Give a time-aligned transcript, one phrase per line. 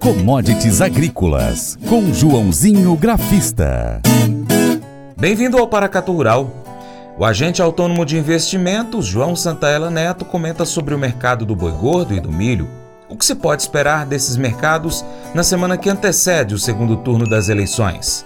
[0.00, 4.00] Commodities Agrícolas, com Joãozinho Grafista.
[5.14, 6.50] Bem-vindo ao Paracatu Rural.
[7.18, 12.14] O agente autônomo de investimentos, João Santaella Neto, comenta sobre o mercado do boi gordo
[12.14, 12.66] e do milho.
[13.10, 17.50] O que se pode esperar desses mercados na semana que antecede o segundo turno das
[17.50, 18.24] eleições?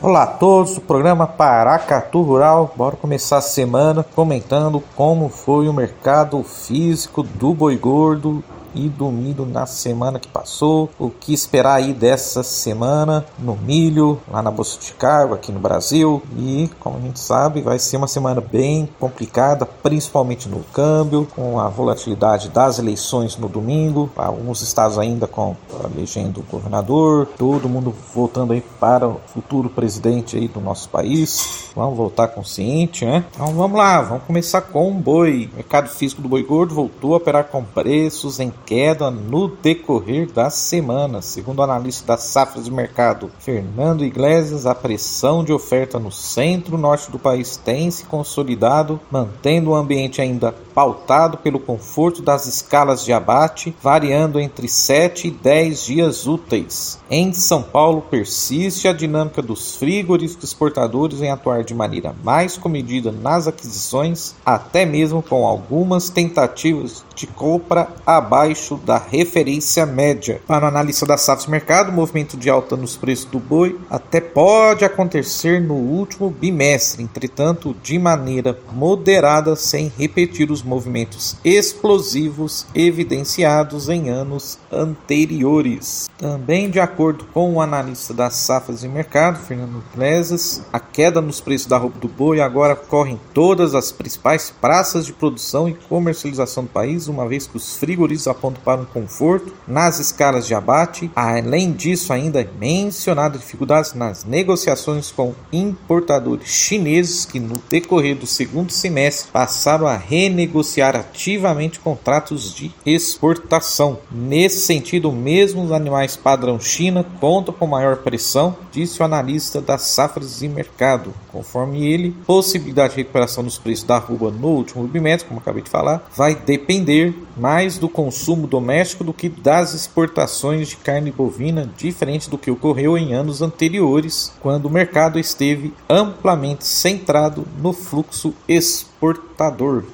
[0.00, 2.72] Olá a todos, o programa Paracatu Rural.
[2.76, 8.44] Bora começar a semana comentando como foi o mercado físico do boi gordo
[8.74, 14.20] e do milho na semana que passou, o que esperar aí dessa semana no milho,
[14.30, 16.22] lá na Bolsa de Chicago, aqui no Brasil.
[16.36, 21.58] E, como a gente sabe, vai ser uma semana bem complicada, principalmente no câmbio, com
[21.58, 25.56] a volatilidade das eleições no domingo, alguns estados ainda com
[25.94, 31.70] elegendo o governador, todo mundo voltando aí para o futuro presidente aí do nosso país.
[31.74, 33.24] Vamos voltar consciente, né?
[33.34, 35.48] Então vamos lá, vamos começar com o boi.
[35.52, 40.30] O mercado físico do boi gordo voltou a operar com preços em queda no decorrer
[40.30, 41.20] da semana.
[41.20, 47.10] Segundo o analista das safras de mercado Fernando Iglesias, a pressão de oferta no centro-norte
[47.10, 53.12] do país tem se consolidado, mantendo o ambiente ainda pautado pelo conforto das escalas de
[53.12, 56.98] abate, variando entre 7 e 10 dias úteis.
[57.10, 63.12] Em São Paulo, persiste a dinâmica dos frigoríficos exportadores em atuar de maneira mais comedida
[63.12, 68.51] nas aquisições, até mesmo com algumas tentativas de compra abaixo
[68.84, 70.40] da referência média.
[70.46, 74.20] Para o analista da SAFs Mercado, o movimento de alta nos preços do boi até
[74.20, 83.88] pode acontecer no último bimestre, entretanto, de maneira moderada, sem repetir os movimentos explosivos evidenciados
[83.88, 86.08] em anos anteriores.
[86.16, 91.40] Também, de acordo com o analista das safras de mercado, Fernando Iglesias, a queda nos
[91.40, 95.74] preços da roupa do boi agora ocorre em todas as principais praças de produção e
[95.74, 100.54] comercialização do país, uma vez que os frigoríficos apontam para um conforto nas escalas de
[100.54, 101.10] abate.
[101.14, 108.26] Além disso, ainda é mencionado dificuldades nas negociações com importadores chineses que, no decorrer do
[108.26, 113.98] segundo semestre, passaram a renegociar ativamente contratos de exportação.
[114.10, 119.82] Nesse sentido, mesmo os animais padrão China contam com maior pressão, disse o analista das
[119.82, 121.14] safras de mercado.
[121.30, 125.70] Conforme ele, possibilidade de recuperação dos preços da arroba no último bimestre, como acabei de
[125.70, 132.30] falar, vai depender mais do consumo doméstico do que das exportações de carne bovina, diferente
[132.30, 138.91] do que ocorreu em anos anteriores, quando o mercado esteve amplamente centrado no fluxo exportador.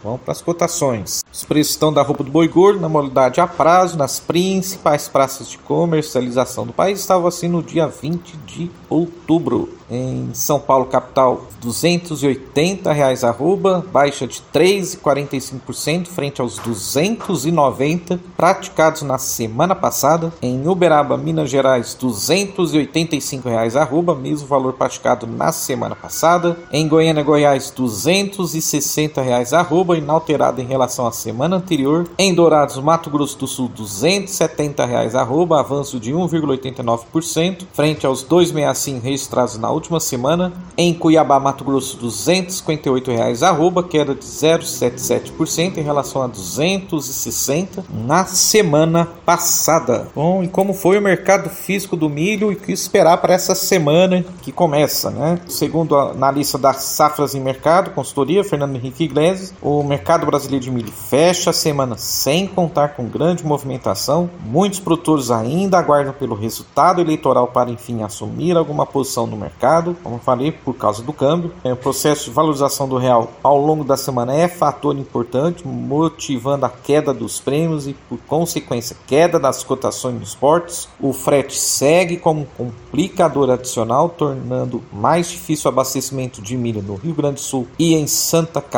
[0.05, 1.25] Vamos para as cotações.
[1.33, 5.49] Os preços estão da roupa do boi gordo na modalidade a prazo nas principais praças
[5.49, 9.71] de comercialização do país estavam assim no dia 20 de outubro.
[9.91, 19.17] Em São Paulo, capital, 280 reais arroba, baixa de 3,45% frente aos 290 praticados na
[19.17, 20.31] semana passada.
[20.43, 26.59] Em Uberaba, Minas Gerais, 285 reais arroba, mesmo valor praticado na semana passada.
[26.71, 32.09] Em Goiânia, Goiás, R$ 260 reais arroba, inalterado em relação à semana anterior.
[32.19, 39.05] Em Dourados, Mato Grosso do Sul, 270 reais arroba, avanço de 1,89% frente aos 265
[39.05, 40.53] registrados na última semana.
[40.77, 48.25] Em Cuiabá, Mato Grosso, 258 reais arroba, queda de 0,77% em relação a 260 na
[48.25, 50.09] semana passada.
[50.15, 53.55] Bom, e como foi o mercado físico do milho e o que esperar para essa
[53.55, 55.39] semana que começa, né?
[55.49, 60.71] Segundo a analista das safras em mercado, consultoria Fernando Henrique Iglesias, o mercado brasileiro de
[60.71, 64.31] milho fecha a semana sem contar com grande movimentação.
[64.45, 70.19] Muitos produtores ainda aguardam pelo resultado eleitoral para enfim assumir alguma posição no mercado, como
[70.19, 71.53] falei, por causa do câmbio.
[71.65, 76.67] É, o processo de valorização do real ao longo da semana é fator importante, motivando
[76.67, 80.89] a queda dos prêmios e, por consequência, queda das cotações nos portos.
[81.01, 86.95] O frete segue como um complicador adicional, tornando mais difícil o abastecimento de milho no
[86.95, 88.78] Rio Grande do Sul e em Santa Catarina.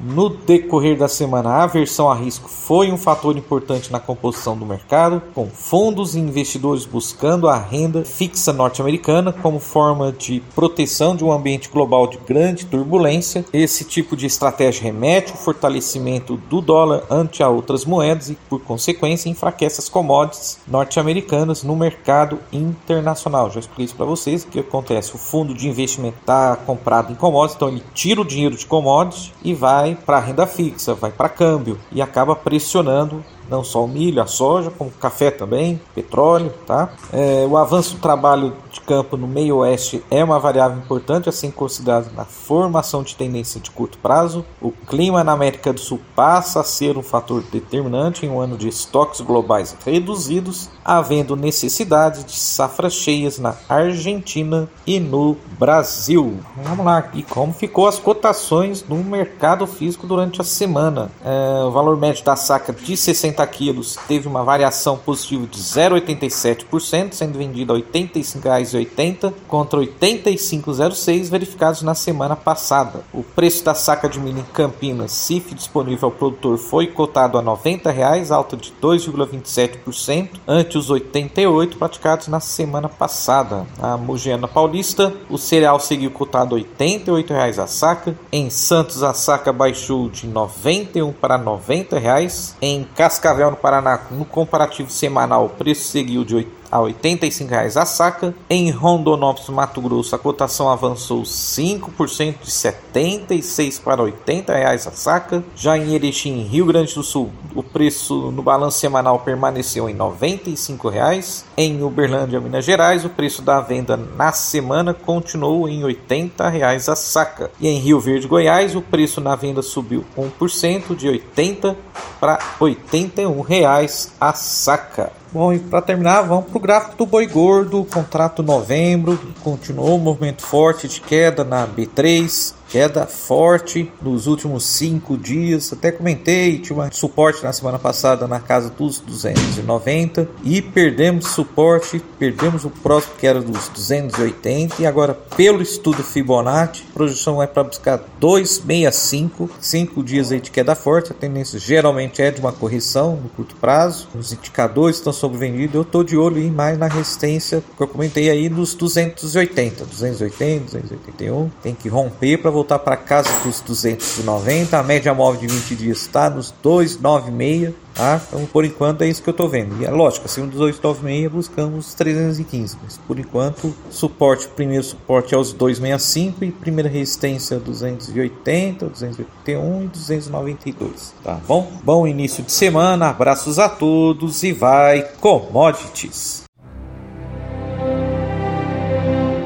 [0.00, 4.66] No decorrer da semana, a aversão a risco foi um fator importante na composição do
[4.66, 11.24] mercado, com fundos e investidores buscando a renda fixa norte-americana como forma de proteção de
[11.24, 13.44] um ambiente global de grande turbulência.
[13.52, 18.60] Esse tipo de estratégia remete ao fortalecimento do dólar ante a outras moedas e, por
[18.60, 23.50] consequência, enfraquece as commodities norte-americanas no mercado internacional.
[23.50, 24.44] Já expliquei isso para vocês.
[24.44, 25.14] O que acontece?
[25.14, 29.03] O fundo de investimento está comprado em commodities, então ele tira o dinheiro de commodities
[29.42, 34.22] e vai para renda fixa, vai para câmbio e acaba pressionando não só o milho,
[34.22, 36.90] a soja, como café também, petróleo, tá?
[37.12, 41.32] É, o avanço do trabalho de campo no meio oeste é uma variável importante a
[41.32, 44.44] ser considerada na formação de tendência de curto prazo.
[44.60, 48.56] O clima na América do Sul passa a ser um fator determinante em um ano
[48.56, 56.38] de estoques globais reduzidos, havendo necessidade de safras cheias na Argentina e no Brasil.
[56.56, 61.10] Vamos lá, e como ficou as cotações no mercado físico durante a semana?
[61.24, 67.12] É, o valor médio da saca de 60 quilos teve uma variação positiva de 0,87%,
[67.12, 73.00] sendo vendida a R$ 85,80 contra R$ 85,06 verificados na semana passada.
[73.12, 77.42] O preço da saca de milho em Campinas, CIF disponível ao produtor, foi cotado a
[77.42, 83.66] 90 reais, alta de 2,27%, ante os 88 praticados na semana passada.
[83.78, 88.16] Na Mogiana Paulista, o cereal seguiu cotado a 88 reais a saca.
[88.30, 92.56] Em Santos, a saca baixou de 91 para 90 reais.
[92.60, 97.80] Em Cascavel, no Paraná, no comparativo semanal, o preço seguiu de 8 a R$ 85,00
[97.80, 98.34] a saca.
[98.50, 105.44] Em Rondonópolis, Mato Grosso, a cotação avançou 5% de 76 para R$ 80,00 a saca.
[105.54, 109.98] Já em Erechim, Rio Grande do Sul, o preço no balanço semanal permaneceu em R$
[110.00, 111.44] 95,00.
[111.56, 116.96] Em Uberlândia, Minas Gerais, o preço da venda na semana continuou em R$ 80,00 a
[116.96, 117.52] saca.
[117.60, 121.76] E em Rio Verde, Goiás, o preço na venda subiu 1% de 80
[122.18, 122.76] para R$
[123.14, 125.12] 81,00 a saca.
[125.32, 130.00] Bom, e para terminar, vamos para o gráfico do boi gordo, contrato novembro, continuou o
[130.00, 135.72] movimento forte de queda na B3, queda forte nos últimos cinco dias.
[135.72, 142.02] Até comentei, tinha um suporte na semana passada na casa dos 290 e perdemos suporte,
[142.18, 147.46] perdemos o próximo que era dos 280 e agora pelo estudo Fibonacci, a projeção é
[147.46, 151.12] para buscar 265, cinco dias aí de queda forte.
[151.12, 154.08] A tendência geralmente é de uma correção no curto prazo.
[154.18, 155.76] Os indicadores estão sobrevendidos.
[155.76, 160.64] Eu estou de olho em mais na resistência que eu comentei aí nos 280, 280,
[160.64, 161.50] 281.
[161.62, 164.78] Tem que romper para voltar voltar para casa dos 290.
[164.78, 167.74] A média móvel de 20 dias está nos 296.
[167.94, 168.20] Tá?
[168.26, 169.80] Então, por enquanto, é isso que eu estou vendo.
[169.80, 172.76] E é lógico, acima dos 296 buscamos 315.
[172.82, 179.86] Mas por enquanto, suporte, primeiro suporte é os 265 e primeira resistência 280, 281 e
[179.88, 181.14] 292.
[181.22, 181.70] Tá bom?
[181.84, 186.43] Bom início de semana, abraços a todos e vai commodities!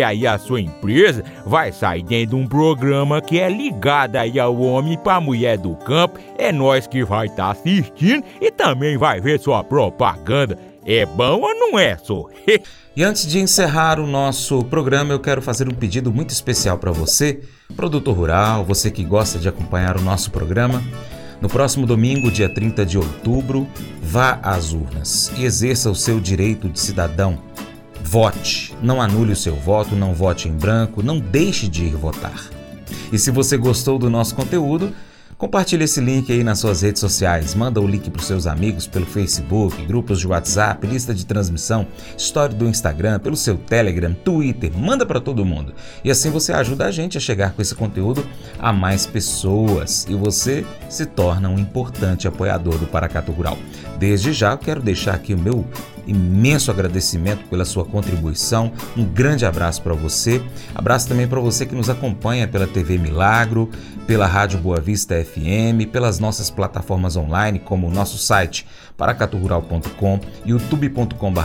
[0.00, 4.40] porque aí a sua empresa vai sair dentro de um programa que é ligado aí
[4.40, 6.18] ao homem para mulher do campo.
[6.38, 10.58] É nós que vai estar tá assistindo e também vai ver sua propaganda.
[10.86, 12.26] É bom ou não é, só?
[12.96, 16.90] e antes de encerrar o nosso programa, eu quero fazer um pedido muito especial para
[16.90, 17.40] você,
[17.76, 20.82] produtor rural, você que gosta de acompanhar o nosso programa.
[21.42, 23.66] No próximo domingo, dia 30 de outubro,
[24.02, 27.49] vá às urnas e exerça o seu direito de cidadão
[28.02, 32.48] Vote, não anule o seu voto, não vote em branco, não deixe de ir votar.
[33.12, 34.92] E se você gostou do nosso conteúdo,
[35.40, 38.86] Compartilhe esse link aí nas suas redes sociais, manda o link para os seus amigos
[38.86, 44.70] pelo Facebook, grupos de WhatsApp, lista de transmissão, história do Instagram, pelo seu Telegram, Twitter,
[44.76, 45.72] manda para todo mundo.
[46.04, 48.22] E assim você ajuda a gente a chegar com esse conteúdo
[48.58, 53.56] a mais pessoas e você se torna um importante apoiador do Paracato Rural.
[53.98, 55.64] Desde já, eu quero deixar aqui o meu
[56.06, 58.72] imenso agradecimento pela sua contribuição.
[58.96, 60.42] Um grande abraço para você.
[60.74, 63.70] Abraço também para você que nos acompanha pela TV Milagro,
[64.06, 68.66] pela Rádio Boa Vista FM, pelas nossas plataformas online, como o nosso site
[68.96, 71.40] paracaturural.com, youtube.com.br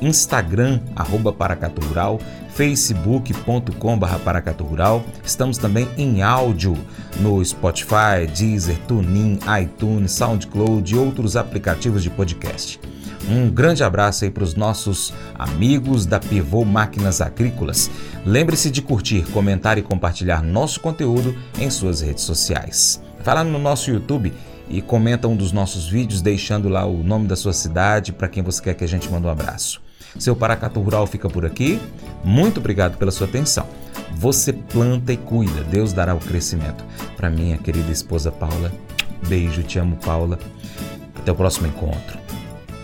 [0.00, 2.18] instagram, arroba paracaturural,
[2.54, 5.04] facebook.com.br paracaturural.
[5.24, 6.76] Estamos também em áudio
[7.20, 12.80] no Spotify, Deezer, TuneIn, iTunes, SoundCloud e outros aplicativos de podcast.
[13.28, 17.90] Um grande abraço aí para os nossos amigos da Pivô Máquinas Agrícolas.
[18.24, 23.00] Lembre-se de curtir, comentar e compartilhar nosso conteúdo em suas redes sociais.
[23.24, 24.32] Vai lá no nosso YouTube
[24.68, 28.42] e comenta um dos nossos vídeos deixando lá o nome da sua cidade para quem
[28.42, 29.80] você quer que a gente mande um abraço.
[30.18, 31.80] Seu Paracato Rural fica por aqui.
[32.24, 33.66] Muito obrigado pela sua atenção.
[34.14, 36.84] Você planta e cuida, Deus dará o crescimento.
[37.16, 38.72] Para minha querida esposa Paula,
[39.26, 40.38] beijo, te amo, Paula.
[41.14, 42.21] Até o próximo encontro.